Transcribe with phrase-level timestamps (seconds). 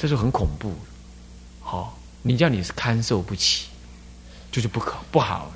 [0.00, 0.72] 这就很恐怖。
[1.60, 3.66] 好，你叫你是堪受不起，
[4.50, 5.50] 就是不可不好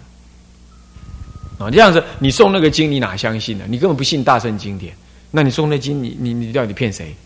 [1.59, 1.65] 了。
[1.67, 3.65] 啊，这样子你送那个经，你哪相信呢？
[3.67, 4.95] 你根本不信大圣经典，
[5.31, 7.17] 那你送那经，你你你到底骗谁？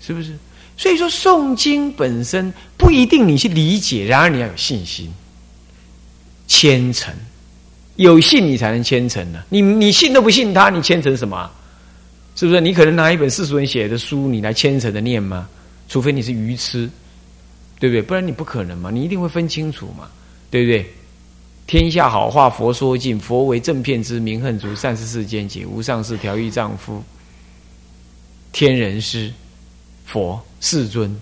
[0.00, 0.38] 是不是？
[0.76, 5.12] 所以说诵经本身不一定你去理解，然而你要有信心、
[6.46, 7.12] 虔诚，
[7.96, 9.42] 有信你才能虔诚呢。
[9.48, 11.50] 你你信都不信他，你虔诚什么？
[12.36, 12.60] 是不是？
[12.60, 15.48] 你可能拿一本世俗人写的书，你来虔诚的念吗？
[15.88, 16.88] 除非你是愚痴，
[17.78, 18.02] 对不对？
[18.02, 20.08] 不然你不可能嘛，你一定会分清楚嘛，
[20.50, 20.86] 对不对？
[21.66, 27.02] 天下好话佛说尽，佛为正片之名恨足，善事世间解，无上士调御丈夫，
[28.52, 29.32] 天人师。
[30.06, 31.18] 佛世尊，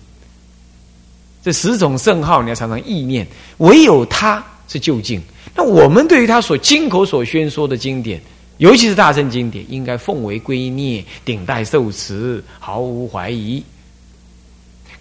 [1.40, 3.24] 这十种圣号你要常常意念，
[3.58, 5.22] 唯有他是究竟。
[5.54, 8.20] 那我们对于他所经口所宣说的经典，
[8.58, 13.62] 尤其是大圣经典，应该奉为圭臬，顶戴受持，毫无怀疑。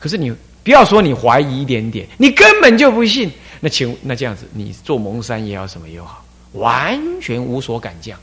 [0.02, 0.34] 可是你
[0.64, 3.32] 不要说你怀疑一点点，你根本就不信。
[3.60, 8.20] 那请那这样子，你做蒙山也好，什么也好，完全无所敢降。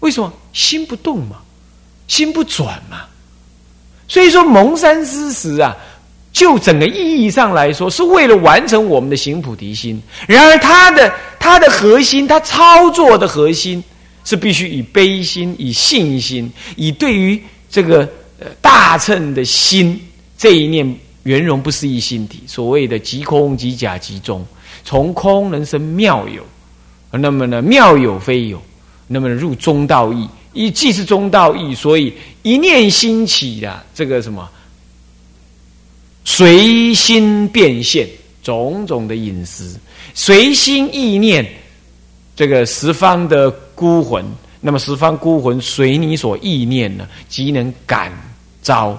[0.00, 1.36] 为什么心不动嘛？
[2.08, 3.02] 心不转嘛？
[4.08, 5.76] 所以说，蒙山之时啊，
[6.32, 10.02] 就整个意义上来说，是为了完成我们的行菩提心。
[10.26, 13.84] 然而，它的它的核心，它操作的核心，
[14.24, 17.40] 是必须以悲心、以信心、以对于
[17.70, 18.08] 这个
[18.40, 20.00] 呃大乘的心
[20.38, 22.42] 这一念圆融不思议心体。
[22.46, 24.42] 所谓的即空即假即中，
[24.84, 26.42] 从空能生妙有，
[27.10, 28.62] 那么呢，妙有非有，
[29.06, 30.26] 那么入中道义。
[30.54, 34.48] 一既是中道义，所以一念心起的这个什么，
[36.24, 38.08] 随心变现
[38.42, 39.78] 种种的隐私，
[40.14, 41.46] 随心意念，
[42.34, 44.24] 这个十方的孤魂，
[44.60, 48.10] 那么十方孤魂随你所意念呢，即能感
[48.62, 48.98] 召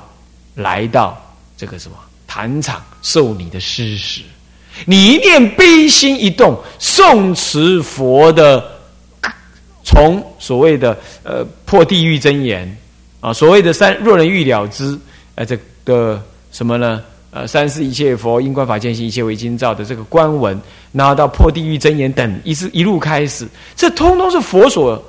[0.53, 1.19] 来到
[1.59, 4.21] 这个什么坛场受你的施食。
[4.85, 8.79] 你一念悲心一动，诵持佛的。
[9.84, 12.78] 从所谓的呃破地狱真言
[13.22, 14.97] 啊，所谓的三若人欲了之，
[15.34, 17.03] 呃这个什么呢？
[17.31, 20.59] 呃三世一切佛因观法见性一切为今造的这个观文，
[20.91, 25.03] 然后到破地狱真言等，一是一路开始，这通通是佛所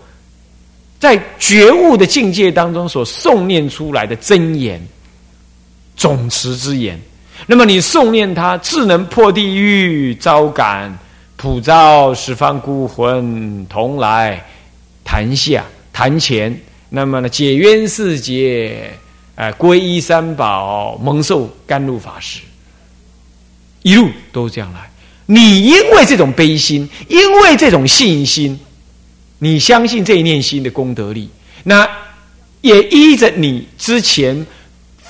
[0.98, 4.80] 在觉悟的境界当中所诵念出来的真言
[6.00, 6.99] 总持之言。
[7.47, 10.99] 那么你诵念它，智能破地狱，招感
[11.37, 14.43] 普照十方孤魂同来。
[15.05, 17.28] 谈下谈前，那么呢？
[17.28, 18.91] 解冤释结，
[19.34, 22.41] 哎，皈依三宝，蒙受甘露法师，
[23.82, 24.88] 一路都这样来。
[25.27, 28.59] 你因为这种悲心，因为这种信心，
[29.41, 31.28] 你相信这一念心的功德力，
[31.65, 31.88] 那
[32.61, 34.47] 也依着你之前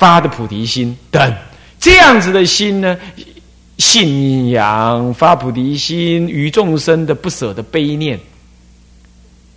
[0.01, 1.37] 发的菩提心等
[1.79, 2.99] 这样子的心呢，
[3.77, 8.19] 信仰发菩提心，与众生的不舍的悲念。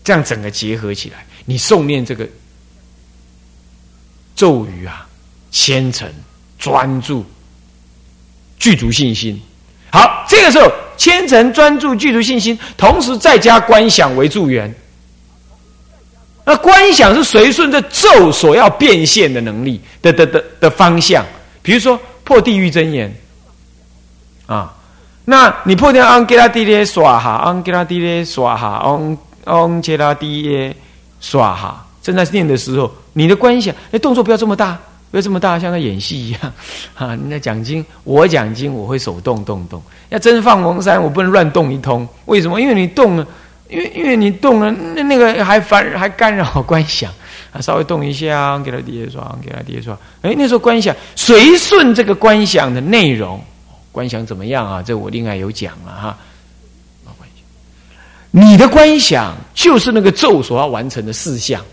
[0.04, 2.28] 这样整个结合起来，你诵念这个
[4.36, 5.08] 咒语啊，
[5.50, 6.12] 虔诚、
[6.60, 7.26] 专注、
[8.60, 9.42] 具足信心。
[9.90, 14.74] 好，这个时候虔诚、专注、具足信心，同时再加观想为助缘。
[16.46, 21.26] 那观想是随顺着咒所要变现的能力的的的的方向。
[21.62, 23.14] 比如说破地狱真言
[24.46, 24.74] 啊，
[25.26, 29.18] 那你破掉安吉拉蒂列耍哈，安吉拉蒂列耍哈，安。
[29.46, 30.74] 嗡切拉低耶，
[31.20, 31.86] 耍哈！
[32.02, 34.80] 正在念的时候，你的观想，那动作不要这么大，
[35.12, 36.40] 不要这么大，像在演戏一样。
[36.94, 39.84] 哈， 你在讲经，我讲经，我会手动动动。
[40.08, 42.08] 要真放蒙山，我不能乱动一通。
[42.24, 42.62] 为什么？
[42.62, 43.28] 因为你动了，
[43.74, 47.12] 因为因为你动了，那那个还烦，还干扰观想。
[47.52, 49.98] 啊，稍微动一下，给他叠刷，给他叠刷。
[50.22, 53.44] 哎，那时候观想随顺这个观想的内容，
[53.92, 54.82] 观想怎么样啊？
[54.82, 56.18] 这我另外有讲了哈。
[58.36, 61.64] 你的观想就是那个咒所要完成的事项，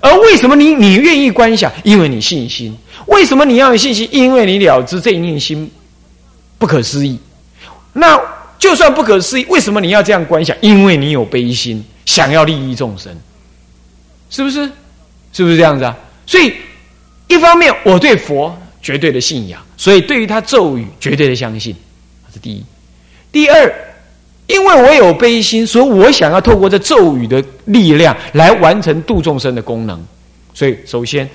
[0.00, 1.72] 而为什么你你愿意观想？
[1.82, 2.76] 因为你信心。
[3.06, 4.06] 为什么你要有信心？
[4.12, 5.70] 因为你了知这一念心
[6.58, 7.18] 不可思议。
[7.94, 8.20] 那
[8.58, 10.56] 就算不可思议，为什么你要这样观想？
[10.60, 13.16] 因为你有悲心，想要利益众生，
[14.30, 14.70] 是不是？
[15.32, 15.96] 是不是这样子啊？
[16.26, 16.54] 所以，
[17.28, 21.74] 一方面我对佛绝对的信仰，所以对于他咒语绝对的相信，
[22.28, 22.64] 这是第一。
[23.30, 23.84] 第二。
[24.48, 30.02] 因为我有悲心，所以我想要透过这咒语的力量来完成度众生的功能。
[30.54, 31.28] 所以，首先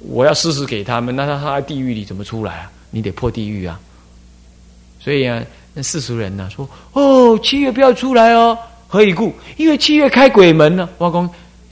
[0.00, 2.70] 我要试试给他们，那他他在地狱里怎么出来啊？
[2.90, 3.78] 你得破地狱啊！
[4.98, 5.40] 所以啊，
[5.78, 8.56] 那世俗人呢说：“哦，七月不要出来哦，
[8.88, 9.30] 何以故？
[9.58, 11.28] 因为七月开鬼门呢。”外公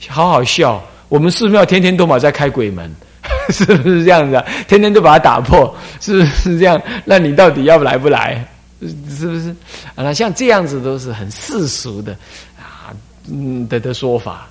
[0.07, 0.79] 好好笑，
[1.09, 2.95] 我们寺庙天天都嘛在开鬼门，
[3.49, 4.45] 是不是这样子啊？
[4.67, 6.79] 天天都把它打破，是不是这样？
[7.03, 8.45] 那你到底要来不来？
[8.79, 9.55] 是不是？
[9.95, 12.11] 啊，像这样子都是很世俗的
[12.59, 12.93] 啊，
[13.27, 14.47] 嗯的的说法。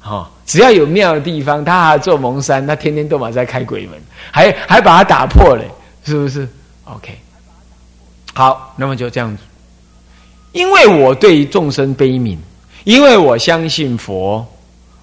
[0.00, 4.00] 哈，只要有庙的地方，他还做蒙山，他天天都嘛在开鬼门，
[4.32, 5.62] 还还把它打破了，
[6.04, 6.48] 是不是
[6.84, 7.16] ？OK，
[8.36, 9.42] 好，那么就这样子。
[10.52, 12.36] 因为我对众生悲悯，
[12.84, 14.46] 因为我相信佛，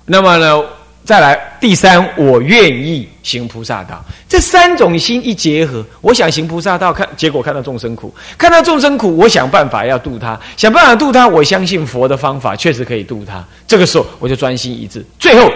[0.06, 0.64] 那么呢？
[1.04, 4.06] 再来第三，我愿意行菩萨道。
[4.30, 11.28] 这三种心一结合，我想行菩萨道，看结果看到众生苦，看到众生苦，我想办法要度他，想办法度他。
[11.28, 13.44] 我相信佛的方法确实可以度他。
[13.68, 15.04] 这个时候我就专心一致。
[15.18, 15.52] 最后，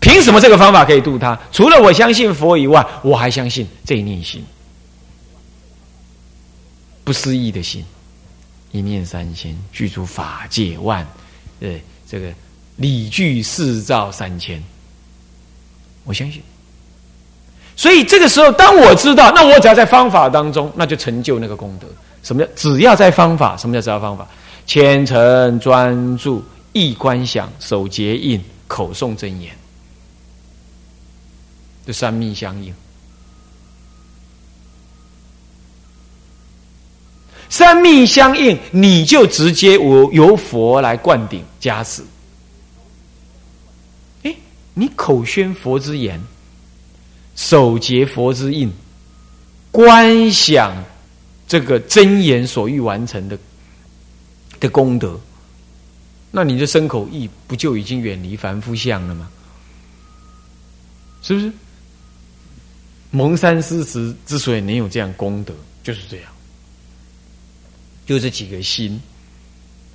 [0.00, 1.38] 凭什么这个方法可以度他？
[1.52, 4.44] 除了我相信佛以外，我还相信这一念心，
[7.04, 7.84] 不思议的心，
[8.70, 11.06] 一念三千，具足法界万，
[11.60, 11.70] 呃
[12.08, 12.32] 这个。
[12.76, 14.60] 理具四照三千，
[16.04, 16.42] 我相信。
[17.76, 21.86] 所以这个时候，当我知道，那我只要在方法当中，那就成就那个功德。
[22.22, 23.58] 什么叫只要在方法？
[23.58, 24.26] 什么叫只要方法？
[24.66, 29.54] 虔诚专注，意观想，手结印，口诵真言，
[31.86, 32.74] 这三密相应。
[37.52, 42.02] 三密相应，你就直接我由佛来灌顶加持。
[44.22, 44.34] 哎
[44.72, 46.18] 你口宣佛之言，
[47.36, 48.72] 手结佛之印，
[49.70, 50.82] 观想
[51.46, 53.38] 这个真言所欲完成的
[54.58, 55.20] 的功德，
[56.30, 59.28] 那你的身口意不就已经远离凡夫相了吗？
[61.20, 61.52] 是不是？
[63.10, 65.52] 蒙山诗词之所以能有这样功德，
[65.82, 66.32] 就是这样，
[68.12, 69.00] 就这几个心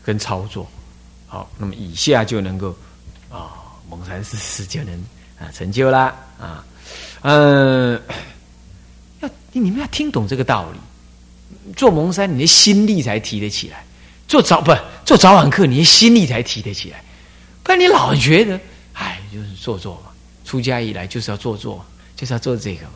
[0.03, 0.67] 跟操作。
[1.27, 2.75] 好，那么以下就能够
[3.29, 3.53] 啊。
[3.89, 4.93] 蒙山四世就能
[5.39, 6.65] 啊成就啦啊，
[7.21, 8.01] 嗯，
[9.21, 11.73] 要你们要听懂这个道理。
[11.73, 13.77] 做蒙山，你的心力才提得起来；
[14.27, 14.75] 做早不
[15.05, 17.01] 做早晚课，你的心力才提得起来。
[17.63, 18.59] 不然你老觉得，
[18.93, 20.11] 哎，就是做做嘛。
[20.43, 21.85] 出家以来就是要做做，
[22.15, 22.93] 就是要做这个嘛。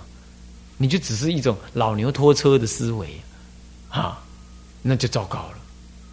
[0.77, 3.07] 你就只是一种老牛拖车的思维
[3.89, 4.20] 啊，
[4.81, 5.57] 那就糟糕了，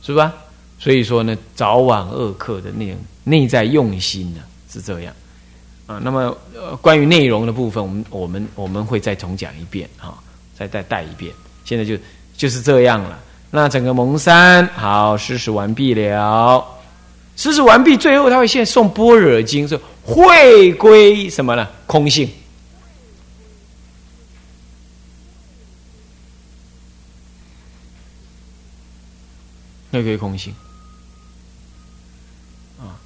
[0.02, 0.34] 是吧？
[0.78, 4.40] 所以说呢，早晚二课的那种内在用心呢。
[4.70, 5.14] 是这样，
[5.86, 10.12] 啊，那么呃，关于内容的部分，我们我们我们会再重讲一遍啊，
[10.54, 11.32] 再再带一遍。
[11.64, 11.96] 现在就
[12.36, 13.18] 就是这样了。
[13.50, 16.62] 那整个蒙山好，施食完毕了，
[17.34, 21.66] 施食完毕，最后他会现送般若经，是会归什么呢？
[21.86, 22.28] 空性，
[29.98, 30.54] 会归空性
[32.78, 32.96] 啊。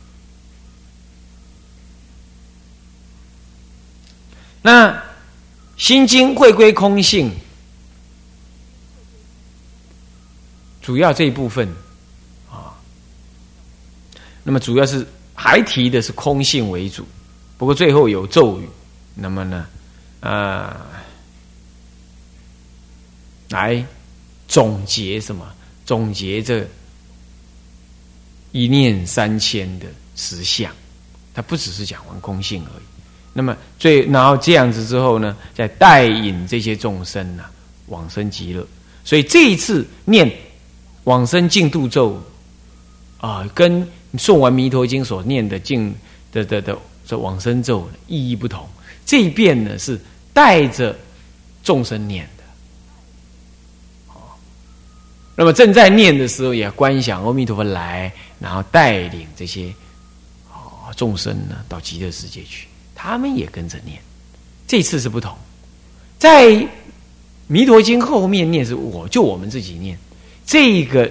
[4.62, 5.03] 那
[5.77, 7.31] 心经会归空性，
[10.81, 11.69] 主要这一部分
[12.50, 12.79] 啊，
[14.44, 17.05] 那么主要是还提的是空性为主，
[17.59, 18.69] 不过最后有咒语，
[19.15, 19.67] 那么呢，
[20.21, 20.87] 啊，
[23.49, 23.85] 来
[24.47, 25.53] 总结什么？
[25.85, 26.65] 总结这
[28.53, 30.71] 一念三千的实相，
[31.35, 32.85] 它不只是讲完空性而已。
[33.33, 37.45] 那么最然后这样子之后呢，再带引这些众生呢
[37.87, 38.67] 往生极乐。
[39.05, 40.31] 所以这一次念
[41.05, 42.23] 往生净度咒
[43.19, 45.94] 啊，跟诵完弥陀经所念的净
[46.31, 48.69] 的的的这往生咒意义不同。
[49.06, 49.99] 这一遍呢是
[50.32, 50.94] 带着
[51.65, 52.44] 众生念的，
[54.09, 54.21] 哦。
[55.43, 59.75] 那么正在念的时候，也观想阿弥陀佛来，然后带领这些
[60.53, 62.69] 哦众生呢到极乐世界去。
[62.94, 64.01] 他们也跟着念，
[64.69, 65.37] 这次是不同，
[66.17, 66.46] 在
[67.49, 69.99] 《弥陀经》后面念是我就我们自己念。
[70.46, 71.11] 这个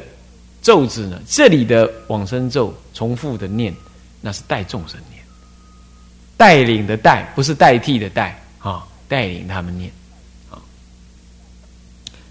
[0.62, 3.76] 咒字呢，这里的往生咒重复的念，
[4.22, 5.22] 那是带众生念，
[6.38, 9.92] 带领的带不是代替的代啊，带领他们念。
[10.50, 10.56] 啊，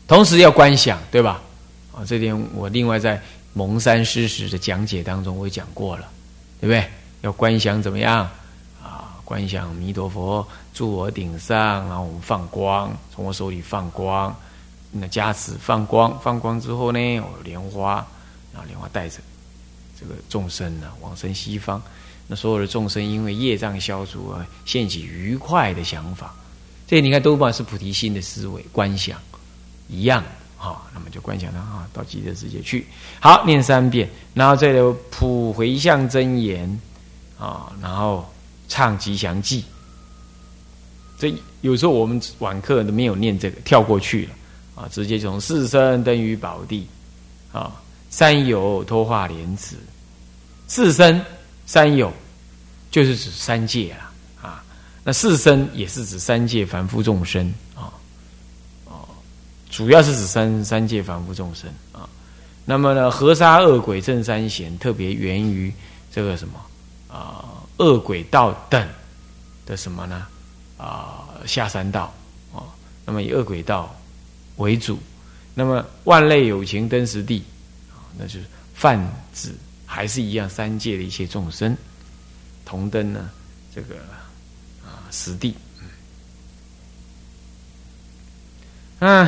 [0.08, 1.42] 同时要观想对吧？
[2.04, 3.20] 这点我另外在
[3.52, 6.08] 蒙山诗史的讲解当中我也讲过了，
[6.60, 6.84] 对不对？
[7.22, 8.28] 要观想怎么样
[8.82, 9.20] 啊？
[9.24, 14.34] 观想弥陀佛住我顶上，然后我们放光，从我手里放光，
[14.90, 18.06] 那加持放光，放光之后呢，我莲花，
[18.52, 19.18] 然后莲花带着
[20.00, 21.82] 这个众生呢往生西方。
[22.26, 26.34] 那所有的众生因为业障消除而现起愉快的想法，
[26.86, 29.18] 这你看都把是菩提心的思维观想
[29.88, 30.24] 一样
[30.60, 30.82] 啊。
[30.92, 32.86] 那么就观想他啊到极乐世界去。
[33.18, 36.80] 好，念三遍，然后再有普回向真言
[37.38, 38.30] 啊，然后。
[38.72, 39.64] 唱吉祥记，
[41.18, 44.30] 这有时候我们晚课都没有念这个，跳过去了
[44.76, 46.86] 啊，直接从四生登于宝地
[47.52, 47.72] 啊，
[48.10, 49.74] 三有托化莲子，
[50.68, 51.20] 四生
[51.66, 52.12] 三有
[52.92, 54.62] 就是指三界啊啊，
[55.02, 57.92] 那四生也是指三界凡夫众生啊，
[59.70, 62.08] 主要是指三三界凡夫众生啊。
[62.64, 65.72] 那么呢，河沙恶鬼正三贤，特别源于
[66.12, 66.60] 这个什么
[67.08, 68.88] 啊，恶鬼道等
[69.66, 70.26] 的什么呢？
[70.76, 72.12] 啊，下三道
[72.54, 72.62] 啊，
[73.04, 73.94] 那么以恶鬼道
[74.56, 74.98] 为主，
[75.54, 77.42] 那么万类有情登实地
[77.90, 79.00] 啊，那就是泛
[79.34, 79.52] 指
[79.84, 81.76] 还是一样三界的一些众生
[82.64, 83.30] 同登呢
[83.74, 83.96] 这个
[84.84, 85.54] 啊实地。
[89.00, 89.26] 嗯，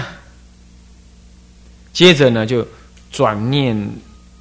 [1.93, 2.67] 接着呢就
[3.11, 3.77] 转念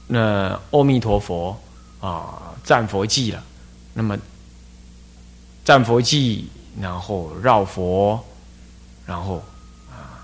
[0.08, 1.60] 那阿弥陀佛
[2.00, 3.44] 啊，赞佛记了。
[3.94, 4.18] 那么
[5.64, 6.50] 赞佛记。
[6.80, 8.18] 然后绕佛，
[9.06, 9.44] 然后
[9.90, 10.24] 啊，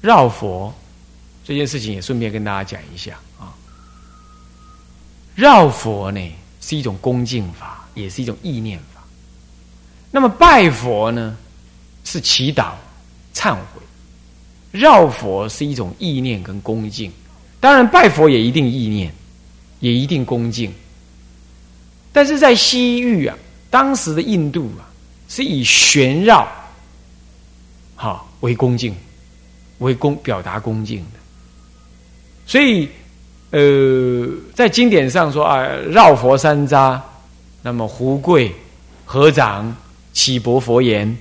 [0.00, 0.72] 绕佛
[1.44, 3.52] 这件事情也顺便跟大家讲一下啊。
[5.34, 9.02] 绕佛呢是一种恭敬法，也是一种意念法。
[10.12, 11.36] 那么拜佛呢
[12.04, 12.74] 是祈祷、
[13.38, 13.80] 忏悔，
[14.72, 17.12] 绕佛是一种意念跟恭敬。
[17.60, 19.12] 当然，拜佛也一定意念，
[19.78, 20.72] 也一定恭敬。
[22.12, 23.38] 但是在西域啊，
[23.70, 24.90] 当时的印度啊，
[25.28, 26.48] 是以旋绕，
[27.94, 28.92] 哈为恭敬，
[29.78, 31.18] 为恭表达恭敬的。
[32.44, 32.88] 所以，
[33.50, 37.00] 呃，在经典上说啊，绕佛三匝，
[37.62, 38.52] 那么胡跪、
[39.04, 39.72] 合掌、
[40.12, 41.16] 起薄佛言，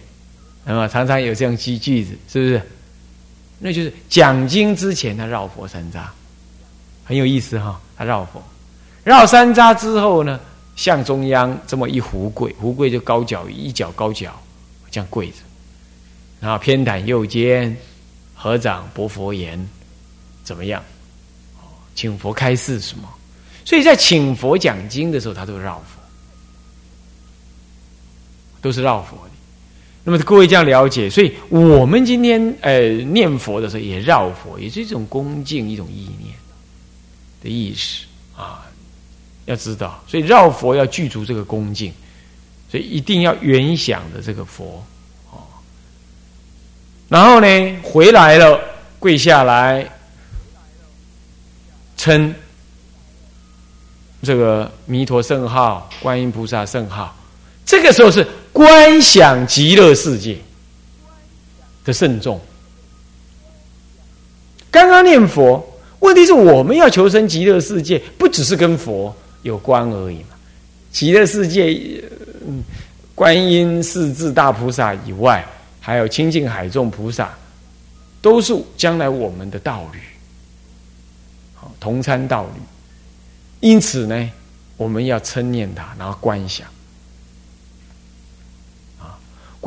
[0.68, 2.62] 那么常常有这样句句子，是不是？
[3.58, 6.02] 那就是讲经之前他绕佛三匝，
[7.06, 7.80] 很有意思哈。
[7.96, 8.44] 他绕佛，
[9.04, 10.40] 绕三匝之后呢？
[10.76, 14.40] 向中央这么一胡跪，胡跪就高脚一脚高脚，
[14.92, 15.38] 这样跪着，
[16.40, 17.76] 然后偏袒右肩，
[18.36, 19.58] 合掌薄佛言，
[20.44, 20.84] 怎么样？
[21.96, 23.10] 请佛开示什么？
[23.66, 26.00] 所以在请佛讲经的时候，他都绕佛，
[28.62, 29.32] 都是绕佛的。
[30.08, 36.34] 那么各位这样了解，所以我们今天呃念佛的时候也绕佛，也是一种恭敬，一种意念
[37.44, 38.64] 的意识啊。
[39.48, 41.92] 要知道，所以绕佛要具足这个恭敬，
[42.72, 44.82] 所以一定要原想的这个佛
[45.30, 45.44] 哦。
[47.10, 48.58] 然后呢，回来了，
[49.00, 49.86] 跪下来，
[51.98, 52.34] 称
[54.24, 57.14] 这个弥陀圣号、观音菩萨圣号。
[57.66, 58.26] 这个时候是
[58.58, 60.36] 观想极乐世界
[61.86, 62.42] 的慎重。
[64.72, 65.64] 刚刚念佛，
[66.00, 69.16] 问题是我们要求生极乐世界，不只是跟佛。
[69.44, 70.30] 有关而已嘛，
[70.92, 72.04] 极乐世界，
[73.14, 75.46] 观音四智大菩萨以外，
[75.80, 77.32] 还有清净海众菩萨，
[78.24, 80.00] 都是将来我们的道侣，
[81.54, 82.62] 好同参道侣。
[83.60, 84.32] 因此呢，
[84.78, 86.68] 我们要称念他，然后观想，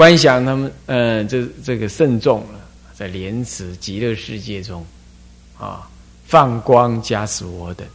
[0.00, 2.60] 观想他们，嗯，这这个慎重了，
[2.94, 4.82] 在莲池极乐世界中，
[5.58, 5.86] 啊，
[6.24, 7.86] 放光加持我等，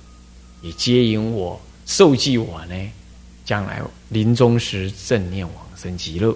[0.61, 1.59] 也接引我。
[1.87, 2.75] 受记我呢，
[3.43, 6.29] 将来临终时正念往生极乐，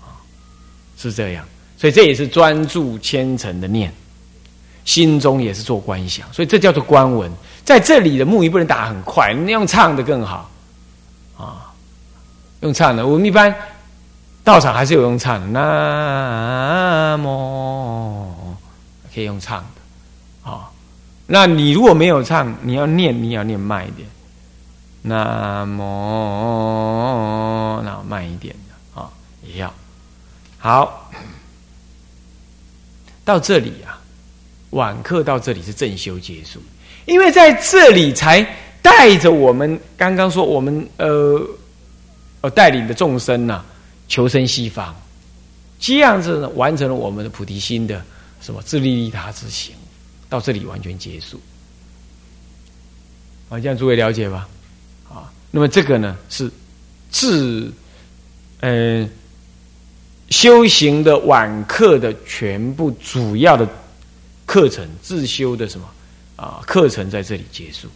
[0.00, 0.22] 啊，
[0.96, 1.44] 是这样，
[1.76, 3.92] 所以这也是专注虔诚的念，
[4.84, 7.28] 心中也是做观想，所以这叫做观文。
[7.64, 10.48] 在这里的木鱼不能打很快，你用唱的更好，
[12.60, 13.06] 用唱的。
[13.06, 13.54] 我们一般
[14.44, 18.56] 道场还是有用唱的，那么
[19.14, 20.70] 可以用唱的，啊。
[21.26, 24.08] 那你如果没有唱，你要念，你要念慢一点。
[25.02, 26.62] 那么，
[27.84, 29.08] 那慢一点的啊，
[29.42, 29.72] 也要
[30.58, 31.10] 好。
[33.24, 34.00] 到这里啊，
[34.70, 36.60] 晚课到这里是正修结束，
[37.04, 38.44] 因为在这里才
[38.80, 41.46] 带着我们刚刚说我们呃
[42.40, 43.64] 呃带领的众生呐，
[44.08, 44.94] 求生西方，
[45.78, 48.04] 这样子呢，完成了我们的菩提心的
[48.40, 49.74] 什么自利利他之行。
[50.30, 51.40] 到这里完全结束，
[53.48, 54.46] 啊，这样诸位了解吧？
[55.08, 56.50] 啊，那么这个呢是
[57.10, 57.72] 自
[58.60, 59.08] 嗯
[60.28, 63.66] 修行的晚课的全部主要的
[64.44, 65.88] 课程自修的什么
[66.36, 67.88] 啊课程在这里结束。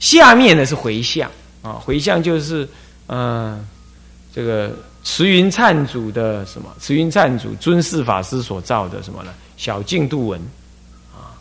[0.00, 1.30] 下面呢是回向
[1.60, 2.66] 啊，回向就是
[3.08, 3.66] 嗯
[4.34, 10.40] 这个慈云忏祖的什么慈云忏祖尊释法师所造的什么呢小净度文。
[11.12, 11.34] 啊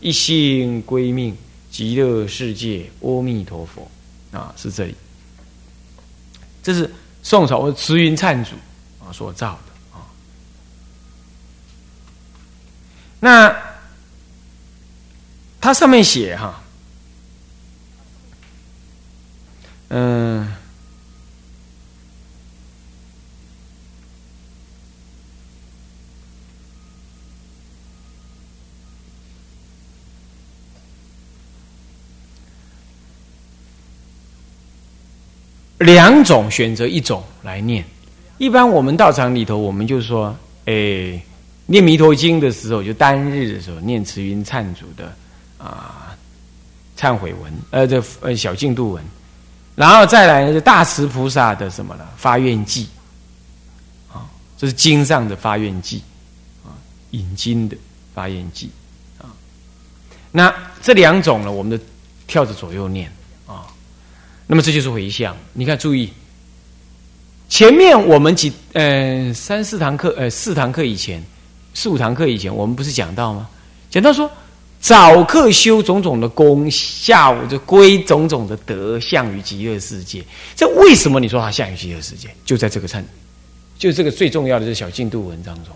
[0.00, 1.36] 一心归命
[1.70, 3.88] 极乐世界，阿弥陀佛，
[4.32, 4.96] 啊，是这里。
[6.62, 6.90] 这是
[7.22, 8.56] 宋朝慈云忏祖
[9.04, 10.02] 啊所造的啊。
[13.20, 13.54] 那
[15.60, 16.60] 它上面写哈，
[19.90, 20.52] 嗯。
[35.82, 37.84] 两种选择一种来念，
[38.38, 40.36] 一般我们道场里头，我们就说，
[40.66, 41.20] 哎，
[41.66, 45.14] 念弥陀经的时候，就单日的时候念慈云忏祖的
[45.58, 46.16] 啊
[46.98, 49.04] 忏悔文，呃，这呃小净度文，
[49.74, 52.06] 然后再来是大慈菩萨的什么呢？
[52.16, 52.88] 发愿记，
[54.12, 56.02] 啊，这是经上的发愿记，
[56.64, 56.74] 啊，
[57.12, 57.76] 引经的
[58.14, 58.70] 发愿记，
[59.18, 59.30] 啊，
[60.30, 61.84] 那这两种呢，我们的
[62.26, 63.10] 跳着左右念。
[64.52, 65.34] 那么这就是回向。
[65.54, 66.10] 你看，注意，
[67.48, 71.24] 前面我们几呃三四堂课，呃四堂课以前，
[71.72, 73.48] 四五堂课以前，我们不是讲到吗？
[73.88, 74.30] 讲到说，
[74.78, 80.22] 早课修种种的功，下午就归种种的德，向于极乐世界。
[80.54, 82.28] 这为什么你说它向于极乐世界？
[82.44, 83.02] 就在这个忏，
[83.78, 85.74] 就这个最重要的这小进度文章中。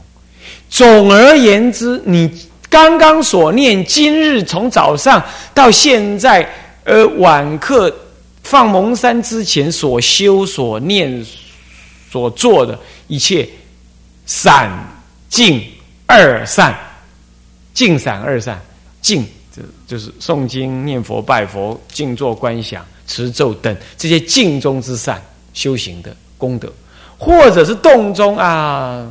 [0.68, 2.30] 总而言之，你
[2.68, 6.46] 刚刚所念，今日从早上到现在，
[6.84, 7.90] 呃晚课。
[8.46, 11.26] 放蒙山之前所修所念
[12.08, 13.46] 所做的一切
[14.24, 14.70] 散
[15.28, 15.60] 净
[16.06, 16.72] 二善，
[17.74, 18.56] 净散二善，
[19.02, 25.20] 净这就是诵经念佛拜佛静坐观想持咒等这些静中之善
[25.52, 26.72] 修行的功德，
[27.18, 29.10] 或者是动中啊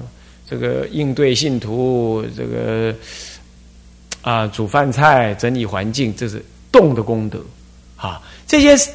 [0.49, 2.95] 这个应对信徒这个
[4.21, 7.37] 啊煮饭菜整理环境，这是动的功德。
[7.97, 8.93] 啊这些。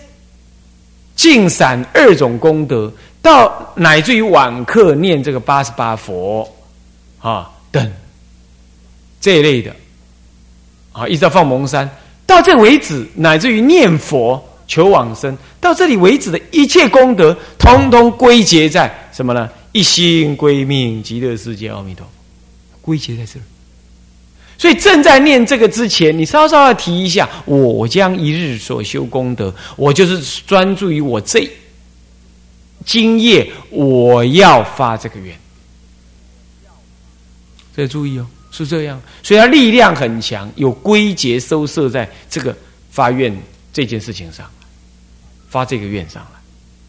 [1.20, 6.50] 净散二种功德，到乃至于晚课念这个八十八佛
[7.20, 7.92] 啊等
[9.21, 9.76] 这一类的
[10.92, 11.86] 啊，一直到放蒙山，
[12.25, 19.50] 到这为止，乃至于念佛求往生，到这里为止的一切功德，通通归结在什么呢？
[19.73, 22.06] 一心归命极乐世界，阿弥陀，
[22.80, 23.42] 归结在这儿。
[24.60, 31.49] 所以正在念这个之前，你稍稍要提一下，我将一日所修功德，我就是专注于我这
[32.84, 35.34] 今夜我要发这个愿，
[37.75, 39.00] 这注意哦，是这样。
[39.23, 42.54] 所以它力量很强，有归结收摄在这个
[42.90, 43.34] 发愿
[43.73, 44.44] 这件事情上，
[45.49, 46.38] 发这个愿上来。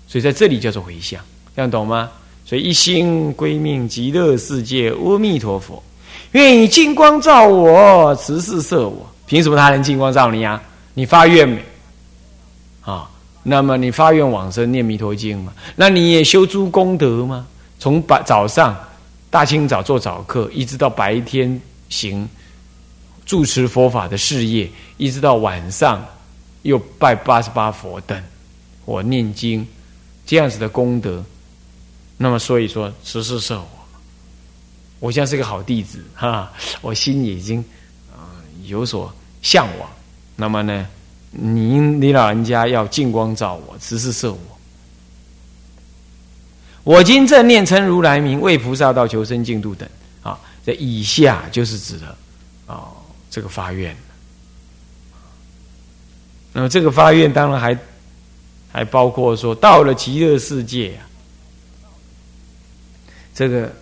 [0.09, 1.23] 所以在这里叫做回向，
[1.55, 2.11] 这样懂吗？
[2.45, 5.81] 所以一心归命极乐世界，阿弥陀佛。
[6.31, 9.09] 愿以金光照我，慈氏摄我。
[9.25, 10.61] 凭什么他能金光照你啊？
[10.93, 11.63] 你发愿没？
[12.81, 13.09] 啊，
[13.43, 15.53] 那么你发愿往生念弥陀经嘛？
[15.75, 17.47] 那你也修诸功德吗？
[17.79, 18.77] 从白早上
[19.29, 22.27] 大清早做早课，一直到白天行
[23.25, 26.05] 住持佛法的事业，一直到晚上
[26.63, 28.21] 又拜八十八佛等，
[28.85, 29.65] 我念经
[30.25, 31.23] 这样子的功德。
[32.17, 33.80] 那么所以说，慈氏摄我。
[35.01, 37.59] 我现在是个好弟子哈，我心已经
[38.13, 38.29] 啊
[38.65, 39.11] 有所
[39.41, 39.89] 向往。
[40.35, 40.87] 那么呢，
[41.31, 44.39] 你你老人家要净光照我，慈氏摄我。
[46.83, 49.89] 我今正念称如来名，为菩萨道求生净土等
[50.21, 50.39] 啊。
[50.63, 52.15] 这以下就是指的
[52.67, 52.89] 啊
[53.31, 53.97] 这个发愿。
[56.53, 57.75] 那么这个发愿当然还
[58.71, 61.89] 还包括说到了极乐世界啊，
[63.33, 63.73] 这个。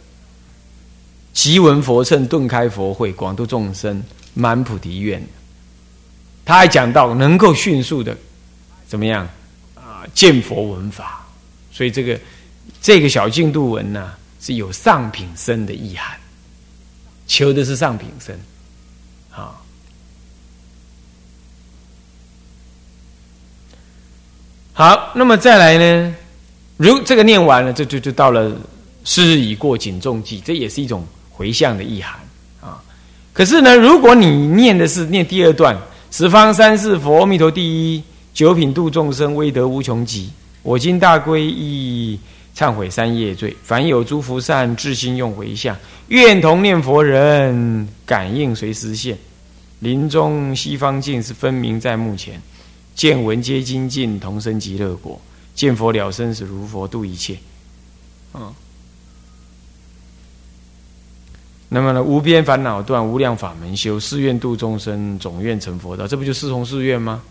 [1.39, 5.25] 即闻佛乘，顿开佛会，广度众生，满菩提愿。
[6.43, 8.13] 他还讲到能够迅速的
[8.89, 9.25] 怎么样
[9.73, 10.03] 啊？
[10.13, 11.25] 见佛闻法，
[11.71, 12.19] 所以这个
[12.81, 16.19] 这个小净度文呢是有上品身的意涵，
[17.25, 18.37] 求的是上品身
[19.31, 19.55] 啊。
[24.73, 26.15] 好，那么再来呢？
[26.75, 28.53] 如这个念完了，这就就到了
[29.05, 31.01] 是日已过，谨重记，这也是一种。
[31.39, 32.19] 回向的意涵
[32.59, 32.83] 啊，
[33.31, 35.73] 可是呢，如果你念的是念第二段，
[36.11, 37.63] 十方三世佛，阿弥陀第
[37.95, 40.29] 一，九品度众生，威德无穷极。
[40.63, 42.19] 我今大归依，
[42.53, 43.55] 忏悔三业罪。
[43.63, 45.73] 凡有诸福善，至心用回向，
[46.09, 49.17] 愿同念佛人，感应随时现。
[49.79, 52.41] 临终西方境是分明在目前，
[52.95, 55.17] 见闻皆精进，同生极乐国。
[55.55, 57.37] 见佛了生死，如佛度一切。
[58.33, 58.53] 嗯。
[61.71, 66.07] 那么呢，无边烦恼断，无量法门修，誓愿度众生，总愿成佛道。
[66.07, 67.21] 这不就四重誓愿吗？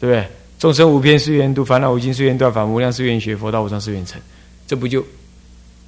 [0.00, 0.26] 对不对？
[0.58, 4.18] 众生无边誓愿度，烦恼无尽誓愿断，法无量誓愿学，佛道无上誓愿成。
[4.66, 5.04] 这不就，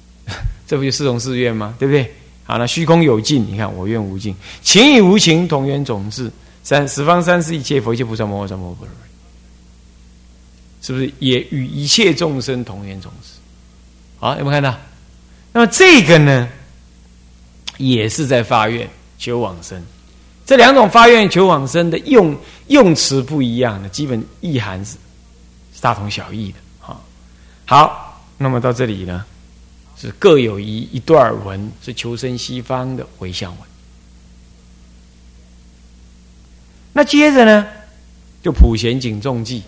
[0.67, 1.73] 这不就四种誓愿吗？
[1.79, 2.13] 对不对？
[2.43, 6.31] 好了，虚空有尽，你看我愿无尽，情与无情同源种子，
[6.63, 8.87] 三十方三世一切佛一切菩萨摩诃萨摩诃萨，
[10.81, 13.39] 是不是也与一切众生同源种子？
[14.19, 14.77] 好，有没有看到？
[15.51, 16.47] 那么这个呢，
[17.79, 18.87] 也是在发愿
[19.17, 19.81] 求往生。
[20.45, 22.35] 这两种发愿求往生的用
[22.67, 24.95] 用词不一样的，基本意涵是
[25.79, 26.57] 大同小异的。
[26.79, 27.03] 好，
[27.65, 29.23] 好，那么到这里呢，
[29.95, 33.59] 是各有一一段文是求生西方的回向文。
[36.91, 37.67] 那接着呢，
[38.43, 39.63] 就普贤警众记。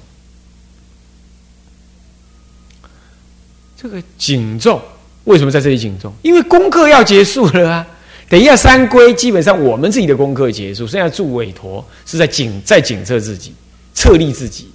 [3.78, 4.82] 这个警众
[5.24, 6.12] 为什么在这里警众？
[6.24, 7.88] 因为功课要结束了啊。
[8.32, 13.54] 等一下，三归基本上我们自己的功课结束，剩下助委托是在警在警测自己、
[13.94, 14.72] 策立自己，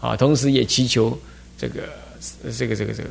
[0.00, 1.16] 啊，同时也祈求
[1.56, 1.82] 这个
[2.58, 3.10] 这个这个这个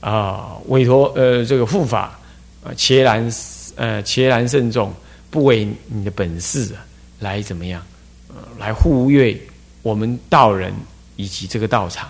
[0.00, 2.20] 啊委托呃这个护法
[2.62, 3.32] 啊切然
[3.76, 4.92] 呃切然慎重，
[5.30, 6.84] 不为你的本事啊
[7.18, 7.82] 来怎么样
[8.28, 9.40] 呃来护卫
[9.80, 10.70] 我们道人
[11.16, 12.06] 以及这个道场。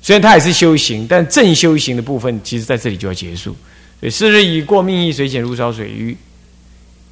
[0.00, 3.54] 虽然他也是修行，但正修行的部分其实在这里就要结束。
[4.00, 6.16] 对四日已过，命亦水减如潮水鱼，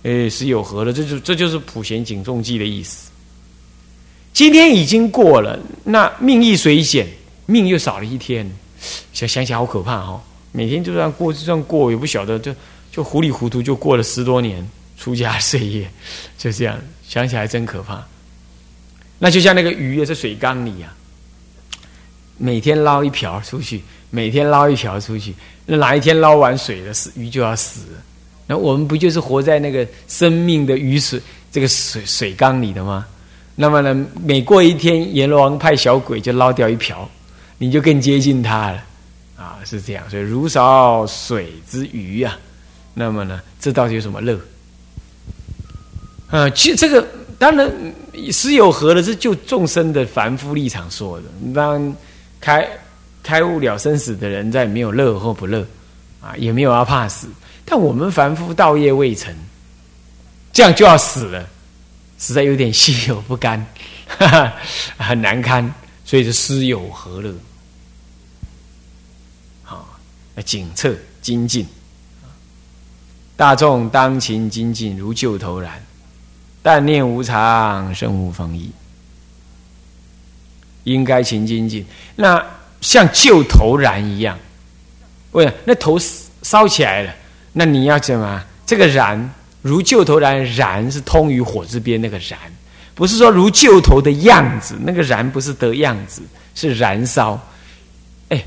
[0.05, 3.11] 哎，是有和了，这就这就是普贤警重记的意思。
[4.33, 7.07] 今天已经过了，那命亦水减，
[7.47, 8.51] 命又少了一天，
[9.13, 10.23] 想想起来好可怕哈！
[10.53, 12.55] 每天就这样过，就这样过，也不晓得，就
[12.91, 15.91] 就糊里糊涂就过了十多年出家岁月，
[16.39, 18.03] 就这样想起来真可怕。
[19.19, 20.95] 那就像那个鱼在水缸里啊，
[22.39, 25.35] 每天捞一瓢出去，每天捞一瓢出去。
[25.67, 27.81] 那哪一天捞完水了，死鱼就要死。
[28.47, 31.21] 那我们不就是活在那个生命的雨水
[31.53, 33.07] 这个水水缸里的吗？
[33.55, 37.07] 那么呢，每过一天，阎罗王派小鬼就捞掉一瓢，
[37.59, 38.85] 你就更接近他了。
[39.37, 40.09] 啊，是这样。
[40.09, 42.39] 所以如少水之鱼啊，
[42.95, 44.41] 那么呢，这到底有什么乐？
[46.31, 47.07] 啊，其实这个
[47.39, 47.71] 当然
[48.33, 51.25] 是有和的，是就众生的凡夫立场说的。
[51.55, 51.95] 当
[52.41, 52.67] 开。
[53.29, 55.61] 开悟了生死的人，在没有乐或不乐，
[56.19, 57.29] 啊，也没有要怕死。
[57.63, 59.37] 但我们凡夫道业未成，
[60.51, 61.47] 这样就要死了，
[62.19, 63.63] 实在有点心有不甘，
[64.07, 64.55] 哈 哈
[64.97, 65.71] 很难堪。
[66.07, 67.35] 所以是师有何乐？
[69.63, 69.87] 好，
[70.43, 71.67] 警策精进。
[73.37, 75.79] 大众当勤精进，如旧头然。
[76.63, 78.71] 但念无常，生无方意。
[80.85, 81.85] 应该勤精进。
[82.17, 82.43] 那。
[82.81, 84.39] 像旧头燃一样，
[85.33, 85.99] 喂，那头
[86.43, 87.15] 烧起来了，
[87.53, 88.43] 那你要怎么？
[88.65, 89.31] 这个燃
[89.63, 92.39] 如旧头燃，燃是通于火之边那个燃，
[92.95, 96.23] 不是说如旧头的样子，那个燃不是得样子，
[96.55, 97.41] 是燃烧。
[98.29, 98.43] 哎，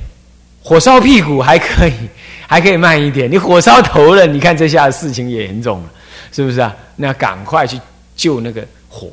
[0.61, 1.93] 火烧屁股还可以，
[2.47, 3.29] 还可以慢一点。
[3.29, 5.89] 你火烧头了，你看这下事情也严重了，
[6.31, 6.75] 是不是啊？
[6.95, 7.79] 那赶快去
[8.15, 9.11] 救那个火，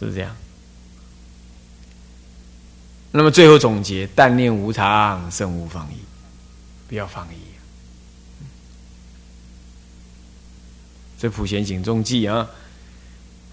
[0.00, 0.30] 是这样。
[3.18, 5.96] 那么最后总结：但念无常，生无放逸，
[6.86, 7.36] 不要放逸。
[11.18, 12.48] 这普贤警中记啊，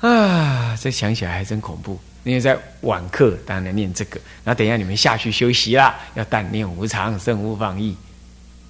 [0.02, 2.00] 啊，这想起来还真恐怖。
[2.24, 7.98] 因为在晚课当然念这个，那等一下你们下去休息啦，要但念无常，生无放逸，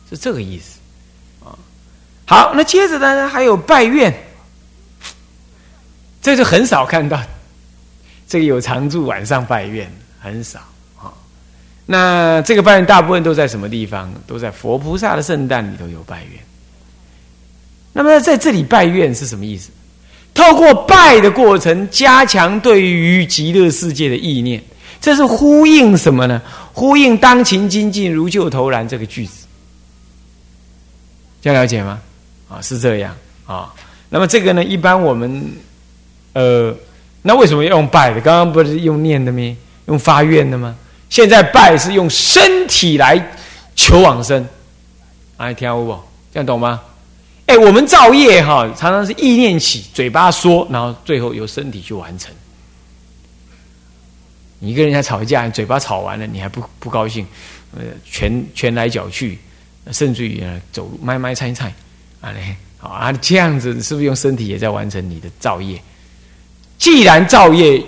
[0.09, 0.79] 是这个意思
[1.43, 1.59] 啊。
[2.25, 4.17] 好，那接着呢，还有拜愿，
[6.21, 7.21] 这就很少看到，
[8.29, 10.61] 这个有常住晚上拜愿很少。
[11.85, 14.11] 那这个拜愿大部分都在什么地方？
[14.25, 16.41] 都在佛菩萨的圣诞里头有拜愿。
[17.93, 19.69] 那么在这里拜愿是什么意思？
[20.33, 24.61] 透过拜的过程，加强对于极乐世界的意念，
[24.99, 26.41] 这是呼应什么呢？
[26.73, 29.45] 呼应“当勤精进，如旧头然”这个句子。
[31.41, 32.01] 这样了解吗？
[32.49, 33.73] 啊，是这样啊。
[34.09, 35.45] 那么这个呢，一般我们
[36.33, 36.75] 呃，
[37.21, 38.19] 那为什么要用拜的？
[38.19, 39.55] 刚刚不是用念的吗？
[39.85, 40.75] 用发愿的吗？
[41.09, 43.19] 现在拜是用身体来
[43.75, 44.45] 求往生，
[45.37, 45.97] 哎，听不？
[46.33, 46.81] 这样懂吗？
[47.45, 52.33] 哎，我们造业哈，常常是意念起，嘴巴说，然后最后由身体去完成。
[54.59, 57.25] 你跟人家吵架，你嘴巴吵完了，你还不不高兴，
[57.77, 59.37] 呃，拳拳来脚去，
[59.91, 61.71] 甚至于走路迈迈菜菜，
[62.19, 65.79] 啊嘞，好啊，这样子是不是用身体也在完成你的造业？
[66.79, 67.81] 既然造业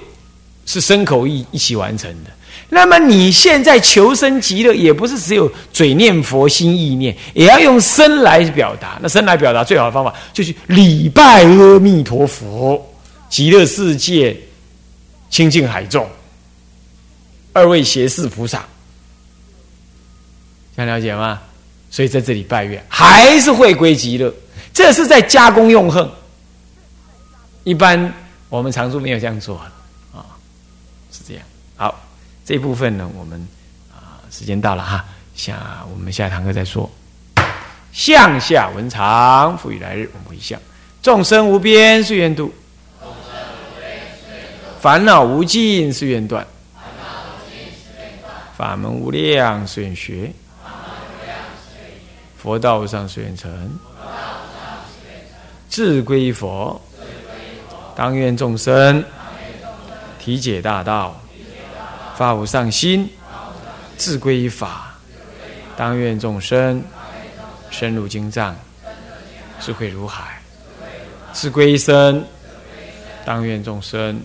[0.67, 2.30] 是身口意一起完成的。
[2.69, 8.97] 那么你现在求生极乐，也不是只有嘴念佛、心意念，也要用身来表达。
[9.01, 12.86] 那身来表达最好的方法，就是礼拜阿弥陀佛，
[13.30, 14.36] 极乐世界
[15.30, 16.08] 清净海众，
[17.53, 18.65] 二位胁侍菩萨，
[20.75, 21.41] 想了解吗？
[21.89, 24.32] 所以在这里拜月还是会归极乐，
[24.73, 26.08] 这是在加功用恨。
[27.63, 28.13] 一般
[28.49, 29.58] 我们常住没有这样做
[30.13, 30.19] 啊，
[31.13, 31.43] 是这样。
[31.77, 32.07] 好，
[32.47, 33.45] 这部分呢，我们
[33.91, 35.03] 啊时间到了哈，
[35.36, 36.89] 下我们下堂课再说。
[37.91, 40.57] 向下文长，复以来日，我们回向。
[41.01, 42.53] 众生无边誓愿度，
[44.79, 46.47] 烦恼无尽誓愿断，
[48.55, 50.31] 法门无量誓愿学。
[52.38, 53.77] 佛道无上誓愿成，
[55.69, 56.79] 志归佛，
[57.93, 59.03] 当愿众生
[60.17, 61.19] 体解大道，
[62.17, 63.08] 发无上心，
[63.95, 64.95] 志归法，
[65.77, 66.84] 当愿众生
[67.69, 68.56] 深入经藏，
[69.62, 70.41] 智慧如海，
[71.32, 72.25] 志归身，
[73.23, 74.19] 当愿众生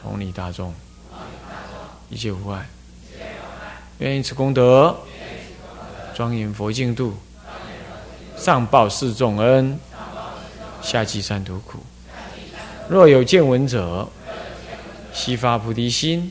[0.00, 0.72] 同理大众，
[2.08, 2.66] 一切无碍，
[3.98, 4.96] 愿以此功德。
[6.14, 7.14] 庄严佛净土，
[8.36, 9.78] 上报四重恩，
[10.80, 11.78] 下济三途苦。
[12.88, 14.08] 若有见闻者，
[15.12, 16.30] 悉发菩提心，